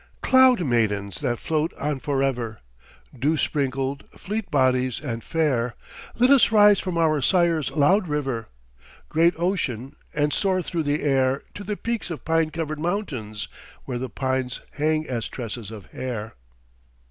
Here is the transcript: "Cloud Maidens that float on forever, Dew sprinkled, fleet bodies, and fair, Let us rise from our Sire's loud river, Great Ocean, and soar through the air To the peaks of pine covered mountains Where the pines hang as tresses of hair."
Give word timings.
"Cloud 0.23 0.65
Maidens 0.65 1.19
that 1.21 1.37
float 1.37 1.75
on 1.75 1.99
forever, 1.99 2.59
Dew 3.19 3.37
sprinkled, 3.37 4.03
fleet 4.17 4.49
bodies, 4.49 4.99
and 4.99 5.23
fair, 5.23 5.75
Let 6.17 6.31
us 6.31 6.51
rise 6.51 6.79
from 6.79 6.97
our 6.97 7.21
Sire's 7.21 7.69
loud 7.69 8.07
river, 8.07 8.47
Great 9.09 9.35
Ocean, 9.37 9.95
and 10.15 10.33
soar 10.33 10.63
through 10.63 10.83
the 10.89 11.03
air 11.03 11.43
To 11.53 11.63
the 11.63 11.77
peaks 11.77 12.09
of 12.09 12.25
pine 12.25 12.49
covered 12.49 12.79
mountains 12.79 13.47
Where 13.85 13.99
the 13.99 14.09
pines 14.09 14.61
hang 14.71 15.07
as 15.07 15.27
tresses 15.27 15.69
of 15.69 15.85
hair." 15.91 16.33